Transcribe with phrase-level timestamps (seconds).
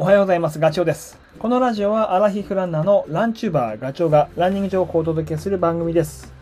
[0.00, 0.58] おはようございます。
[0.58, 1.18] ガチョウです。
[1.38, 6.32] このラジオはアラヒフランナーのランチューバーガチョウがランニング情報をお届けする番組です。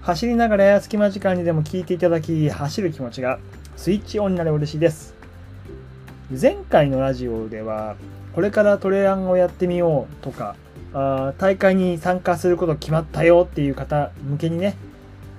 [0.00, 3.40] 走りながらや隙間時間にでも聞いていただき、走る気持ちが
[3.76, 5.14] スイッチオンになれば嬉しいです。
[6.30, 7.96] 前回のラジオでは、
[8.34, 10.56] これからトレランをやってみようとか、
[10.94, 14.78] あ大会に参加すること決まったよっていう方向けにね、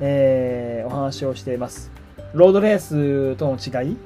[0.02, 1.90] えーお話をしています。
[2.36, 3.98] ロードレースとの違い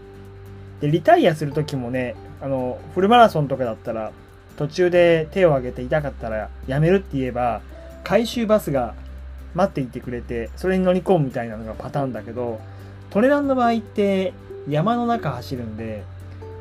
[0.80, 4.12] で、リタイアするときもね、あの、フルマラソンとかだったら、
[4.58, 7.62] 途中で手を挙げて痛かったらやめるって言えば、
[8.04, 8.94] 回収バスが
[9.56, 12.60] 待っていてくれて、それに乗り込むみたいなのがパターンだけど、
[13.10, 14.34] トレランの場合って
[14.68, 16.04] 山の中走るんで、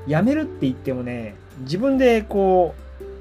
[0.06, 2.74] やめるって言ってもね、自分でこ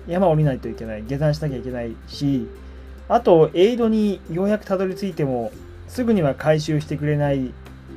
[0.08, 2.48] う、山降りないといけない、下山しなきゃいけないし、
[3.10, 5.52] あと、エイドにようやくたどり着いても、
[5.88, 7.52] すぐには回収してくれない、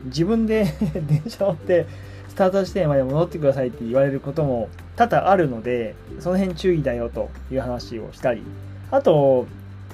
[0.06, 0.64] 自分で
[1.06, 1.86] 電車乗って、
[2.40, 8.42] タート地点まで戻ってくださいって言われることも多々あるので、その辺注意だよという話をしたり、
[8.90, 9.46] あと、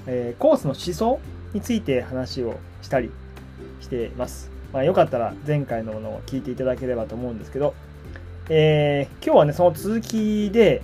[0.06, 1.20] えーコースの思想
[1.52, 3.10] について話をしたり
[3.80, 4.52] しています。
[4.72, 7.74] まあ、よかったら前回のものを聞いていただければと思うんですけど、
[8.48, 10.82] えー今日はね、その続きで、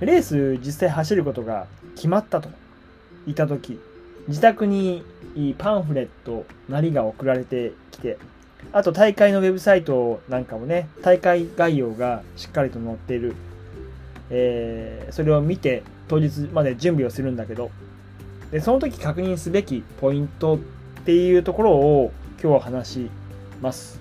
[0.00, 2.48] レース実際走ることが決まったと
[3.26, 3.78] 言ったとき、
[4.26, 5.04] 自宅に
[5.58, 8.18] パンフレットなりが送られてきて、
[8.72, 13.34] あと大会のウェブサイトなんかもね、大会概要がしっかりと載っている。
[14.30, 17.70] えーそれを見て当日まで準備をするんだけど、
[18.50, 20.58] で、その時確認すべきポイントっ
[21.04, 22.12] ていうところを
[22.42, 23.10] 今日は話し
[23.60, 24.00] ます。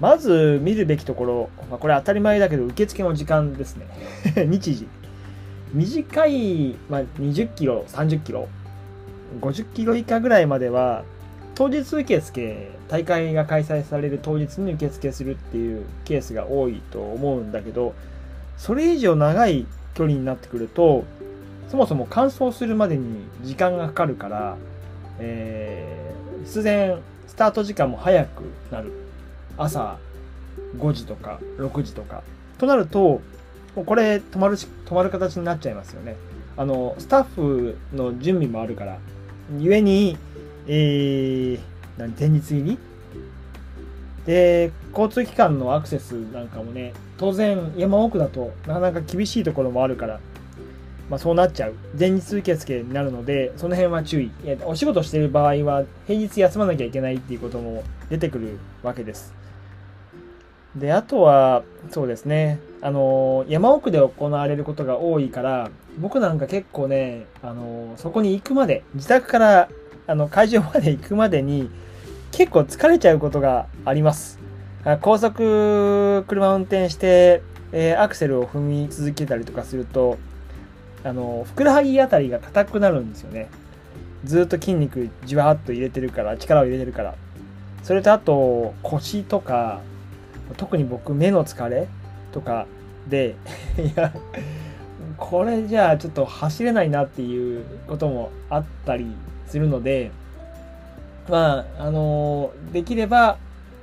[0.00, 3.86] まず見るべきところ、まあ、これ当たり前だけど受付の時間ですね。
[4.46, 4.88] 日時。
[5.72, 8.48] 短い、まあ、20キロ、30キロ、
[9.40, 11.04] 50キロ以下ぐらいまでは、
[11.56, 17.94] 当日受付、大会が開催される当日に受付するっていうケースが多いと思うんだけど、
[18.56, 21.04] それ以上長い距離になってくると、
[21.68, 24.56] そもそも完走するまでに時間がかかるから、
[25.18, 26.06] えー
[26.46, 28.92] 必然スタート時間も早くなる。
[29.58, 29.98] 朝
[30.78, 32.22] 5時とか6時とか。
[32.58, 33.20] となると、
[33.74, 36.16] もうこれ止まるし、止まる形になっちゃいますよね。
[36.56, 38.98] あの、スタッフの準備もあるから、
[39.58, 40.16] 故に、
[40.68, 41.60] えー、
[41.96, 42.78] 何、前日入り
[44.26, 50.20] で、交通機関のアクセスなんかもね、当然山奥だとなかなか厳しいところもあるから、
[51.08, 51.74] まあそうなっちゃう。
[51.98, 54.30] 前日受付になるので、その辺は注意。
[54.64, 59.32] お仕事してる場合は、平日休まなきゃいけないっていうことも出てくるわけです。
[60.74, 69.68] で、あとは、そうですね、あの、山奥で行われることが多いから、僕なんか結構ね、あの、そこに行くまで、自宅から、
[70.06, 71.68] あの、会場まで行くまでに、
[72.32, 74.38] 結構疲れちゃうことがあります。
[75.00, 80.18] 高速車運転して、えーアクセルを踏み続けたりとかすると、
[81.02, 83.48] あの、ふくらはぎあたりが硬くなるんですよね。
[84.24, 87.14] ずっと筋肉じわーっと入れてるから、力を入れてるから。
[87.82, 89.80] それとあと、腰とか、
[90.56, 91.88] 特に僕目の疲れ
[92.30, 92.66] とか
[93.08, 93.34] で、
[93.78, 94.12] いや、
[95.16, 99.06] これじゃあちょっと走れないなっていうこともあったり
[99.46, 100.10] するので、
[101.28, 103.38] まあ、あのできれば、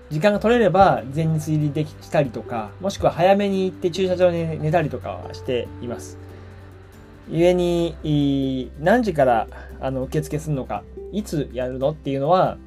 [0.10, 6.18] 時間が取れれば前日入りできしたりとか、もしくは早めに行って駐車場に寝たりとかはしています。
[7.30, 9.48] 故に、何時から
[9.80, 12.58] あの受付するのか、いつやるのっていうのは、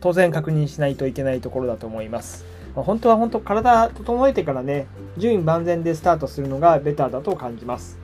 [0.00, 2.44] 当然確認しないといけないところだと思います。
[2.74, 7.98] まあ本当は本当体整えてからね、順位万全でスタートするのがベターだと感じます。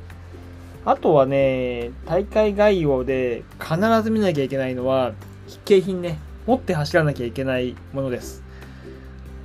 [0.85, 5.13] あとはね、大会概要で必ず見なきゃいけないのは、
[5.47, 8.43] 必景品ね、持って走らなきゃいけないものです。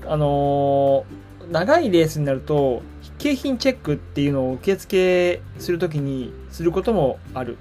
[0.05, 7.57] あのー長いレースになると、必景品チェックっていうのを受付するときにすることもある。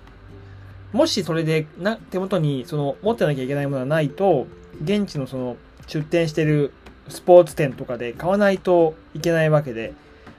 [0.93, 4.47] もしそれでな手元にその持ってなきゃいけないものがないと、
[4.83, 5.57] 現地のその
[5.87, 6.73] 出店してる
[7.09, 9.95] スポーツ店とかで買わないといけないわけで、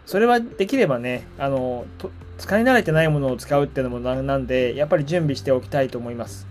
[0.06, 1.86] それはできればね、あの、
[2.40, 6.48] 使い慣れてないものを使うっていうのもなんで、やっぱり準備しておきたいと思います。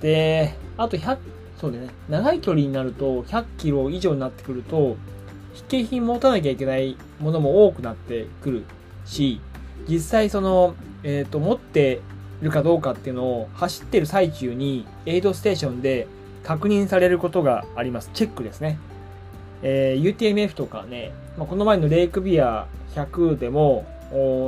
[0.00, 1.18] で、あと100、
[1.60, 4.96] そうだね、長い距離になると、100キロ以上になってくると、
[5.52, 8.64] 必景品持たなきゃいけないものも多くなってくる
[9.04, 9.40] し、
[9.88, 12.00] 実際その、えっ、と、持って
[12.40, 16.06] るかどうかっていうのを走ってる最中に、エイドステーションで
[16.42, 18.10] 確認されることがあります。
[18.14, 18.78] チェックですね。
[19.62, 23.86] えー UTMF とかね、まあ、この前のレイクビア100でも、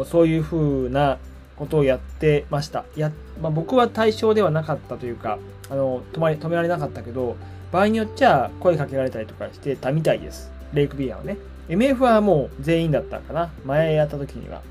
[0.07, 1.19] そういう風な
[1.57, 2.85] ことをやってました。
[2.97, 3.11] や、
[3.41, 5.39] まあ、僕は対象ではなかったというか、
[5.71, 7.37] あの、止ま、止められなかったけど、
[7.73, 10.51] 場合によっちゃ声かけられたりとかしてたみたいです。
[10.73, 11.37] レイクビアはね。
[11.69, 13.51] MF はもう全員だったかな。
[13.65, 14.63] 前やった時には。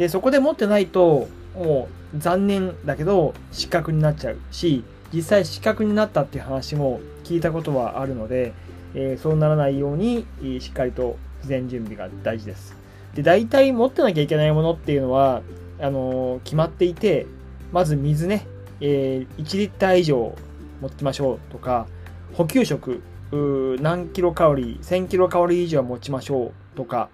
[0.00, 4.82] でそこで持ってないともう残念だけど失格になっちゃうし
[5.12, 8.54] 実際失格になったっていう話も聞いたことはあるので、
[8.94, 10.24] えー、そうならないように
[10.60, 12.79] しっかりと事前準備が大事です。
[13.14, 15.42] で大体持ってなきゃいけないものっていうのは
[15.80, 17.26] あのー、決まっていて
[17.72, 18.46] まず水ね、
[18.80, 20.36] えー、1リッター以上
[20.80, 21.86] 持ってましょうとか
[22.34, 23.02] 補給食
[23.80, 27.08] 何キロカロリー1000キロカロリー以上持ちましょうとか、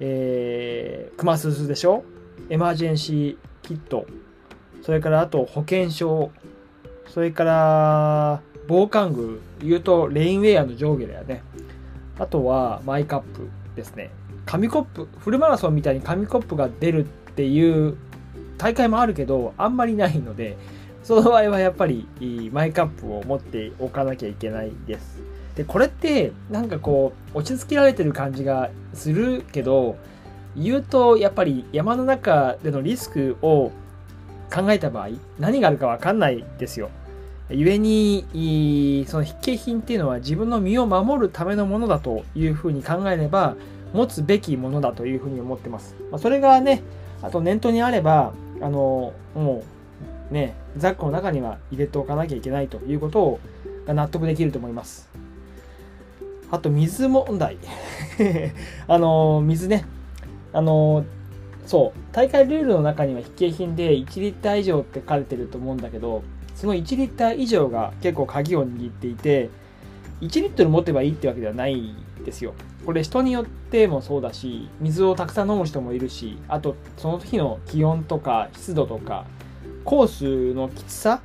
[0.00, 2.04] えー、クマススでしょ？
[2.50, 4.06] エマージェンシーキット。
[4.82, 6.32] それからあと保険証。
[7.06, 9.40] それから防寒具。
[9.60, 11.44] 言うとレインウェアの上下だよね。
[12.18, 14.10] あとはマイカップですね。
[14.54, 17.96] 紙コップフルマラソンみたいに紙コップが出るっていう
[18.56, 20.56] 大会もあるけどあんまりないので
[21.02, 22.06] その場合はやっぱり
[22.52, 25.20] マイカップを持っておかなきゃいけないです
[25.56, 29.96] でこれってなんかこう落ち着けられてる感じがするけど
[30.56, 33.72] 言うとやっぱり山の中でのリスクを
[34.54, 35.08] 考えた場合
[35.40, 36.90] 何があるか分かんないですよ。
[37.48, 43.56] 故にその筆記品っていうのは自分の身を守るためのものだというふうに考えれば
[43.94, 45.94] 持つべきものだというふうに思ってます。
[46.10, 46.82] まあ、それがね
[47.22, 49.64] あと念頭にあればあのも
[50.30, 53.40] うねザックの中には入れておかなきゃいけないということを
[53.86, 55.08] が納得できると思います。
[56.50, 57.56] あと水問題
[58.86, 59.84] あの水ね
[60.52, 61.04] あの
[61.66, 66.22] そう大会ルールの中には筆記品で1リッター以上って書かれてると思うんだけど
[66.54, 69.50] その1リッター以上が結構鍵を握っていて
[70.20, 71.94] 1リットル持てばいいってわけではない
[72.24, 72.54] ですよ
[72.84, 79.24] これ人によってもそうだし水をたくさん飲む人もいるしあとその時の気温とか湿度とか
[79.84, 81.20] コースのきつさ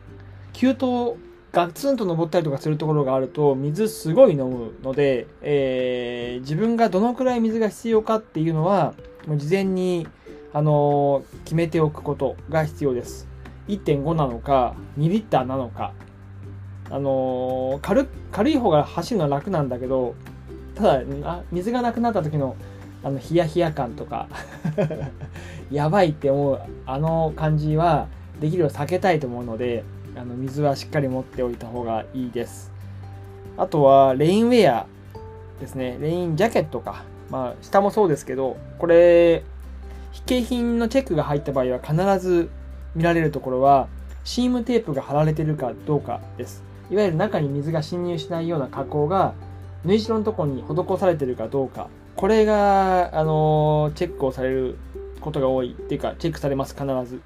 [0.53, 1.17] 急登
[1.51, 8.93] ガツンと登ったりとかするところがあると水すごい飲むので、えー、自分がどのくらい水が必要かっていうのは
[9.25, 10.07] もう事前に、
[10.53, 13.27] あのー、決めておくことが必要です。
[13.67, 15.93] 1.5なのか2リッターなのか、
[16.89, 20.15] あのー、軽軽い方が走るのは楽なんだけど
[20.79, 22.55] ただあ水がなくなった時の
[23.03, 24.27] あのヒヤヒヤ感とか
[25.71, 28.07] やばいって思うあの感じは
[28.41, 29.83] できるよう避けたいと思うので
[30.15, 32.71] あの水はしっかり持っておいた方がいいです。
[33.57, 34.85] あとはレインウェア
[35.59, 35.97] ですね。
[35.99, 37.03] レインジャケットか。
[37.29, 39.43] まあ、下もそうですけど、これ、
[40.11, 42.49] 非景品のチェックが入った場合は必ず
[42.95, 43.87] 見られるところは、
[44.23, 46.63] シームテープが貼られてるかどうかです。
[46.89, 49.33] いわゆる中に水が侵入しないような加工が、
[49.85, 51.89] 縫い代のとこに施されてるかどうか。
[52.15, 54.77] これが、あのチェックをされる
[55.21, 57.21] ことが多いっていうか、チェックされます、必ず。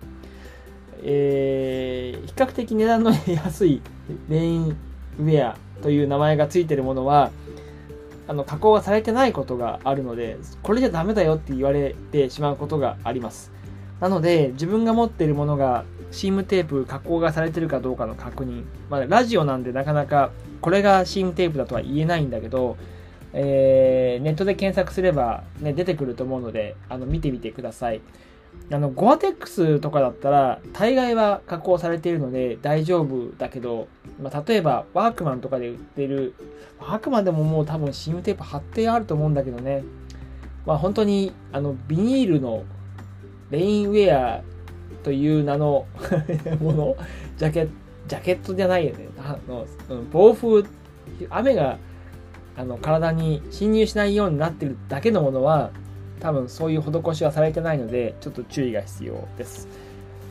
[1.06, 3.82] えー、比較的値段の安い
[4.30, 4.78] レイン
[5.20, 7.32] ウェアという名前が付いてるものは
[8.28, 13.52] あの加工がされてないことがあるのでこれじゃダメだよって言われてしまうことがあります
[14.00, 20.32] なので自分が持っているものがシームテープ加工がされてるかどうかの確認、まあ、ラジオなんでなかなか
[20.64, 22.78] これがシームテープだとは言えないんだけど、
[23.34, 28.00] えー、ネットで検索すれば、ね、出てくると思うのであの見てみてください
[28.72, 33.90] あの、ゴアテックスとかだったら、大概は加工されているので大丈夫だけど、
[34.22, 36.34] まあ、例えば、ワークマンとかで売ってる、
[36.80, 39.84] ワークマンでももう多分シームテープ貼ってあると思うんだけどね。
[40.66, 42.64] まあ、本当に、あの、ビニールの
[43.52, 44.44] レインウェア
[45.04, 45.86] という名の
[46.62, 46.96] もの、
[47.38, 47.70] ジャケッ
[48.08, 49.08] ジャケットじゃないよね。
[49.18, 49.66] あの、
[50.12, 50.64] 暴風、
[51.30, 51.78] 雨が
[52.58, 55.72] あの体に侵入しないようになってるだけのものは、
[56.20, 59.68] 多分そういう施しはされてないので、ちょっと注意が必要です。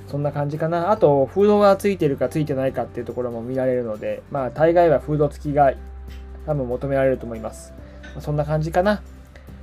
[0.06, 0.90] そんな感じかな。
[0.90, 5.72] あと、フードがついてるかついてないかっていうところも見られるので、まあ、大概はフード付きが
[6.46, 7.72] 多分求められると思います。
[8.14, 9.02] まあ、そんな感じかな。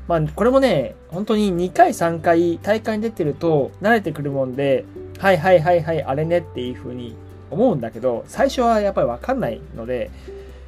[0.07, 4.85] まあ、これもね、本当に2回、3回大会に出てると慣れてくるもんで、
[5.19, 7.15] はいはいはいはい、あれねっていう風に
[7.51, 10.11] 思うんだけど、最初はやっぱりわかんないので、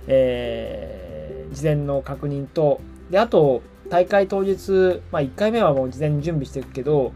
[0.08, 7.12] えー、事前の確認と、で、あと、大会当日、まあ、1回目はもう事前に準備していくけど、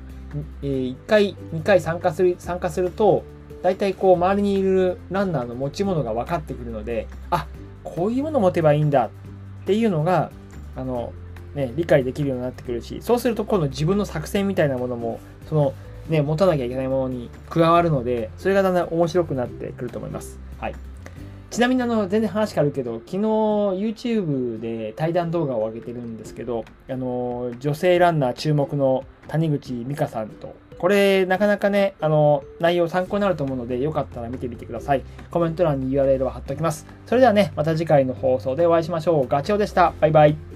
[0.61, 3.23] 1回、2回参加する、参加すると、
[3.63, 7.47] 大体こう、周りにいるランナーの持ち物が分かってくるので、あ、
[7.83, 10.31] こういうもの持てばいいんだっていうのが、
[10.75, 11.13] あの、
[11.55, 15.73] ね、理解できるようになってくるし、そうすると今度自分の作戦みたいなものも、その、
[16.09, 20.39] ね、持たなきゃいけないものに加わるので、それがだんだん面白くなってくると思います。
[20.59, 20.75] はい。
[21.49, 35.03] ちなみにあの、全然話変わるけど、昨日 YouTube で対談動画を上げてるんですけど、あの、女性ランナー注目の谷口美香さんと、これなかなかね、あの、内容参考になると思うので、よかったら見てみてください。
[35.31, 36.85] コメント欄に URL を貼っておきます。
[37.05, 39.27] それではね、また次回の放送でお会いしましょう。
[39.27, 39.93] ガチョウでした。
[40.01, 40.54] バイバイ。